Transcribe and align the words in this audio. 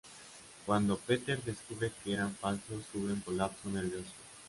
Cuando 0.65 0.97
Peter 0.97 1.39
descubre 1.43 1.91
que 2.03 2.13
eran 2.13 2.33
falsos, 2.37 2.85
sufre 2.91 3.13
un 3.13 3.19
colapso 3.19 3.69
nervioso. 3.69 4.09